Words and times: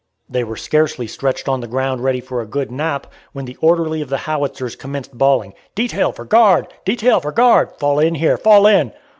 They 0.27 0.43
were 0.43 0.57
scarcely 0.57 1.05
stretched 1.05 1.47
on 1.47 1.59
the 1.59 1.67
ground 1.67 2.03
ready 2.03 2.21
for 2.21 2.41
a 2.41 2.47
good 2.47 2.71
nap, 2.71 3.05
when 3.33 3.45
the 3.45 3.55
orderly 3.61 4.01
of 4.01 4.09
the 4.09 4.17
Howitzers 4.25 4.75
commenced 4.75 5.15
bawling, 5.15 5.53
"Detail 5.75 6.11
for 6.11 6.25
guard! 6.25 6.73
detail 6.85 7.19
for 7.19 7.31
guard! 7.31 7.77
Fall 7.77 7.99
in 7.99 8.15
here; 8.15 8.39
fall 8.39 8.65
in!" 8.65 8.93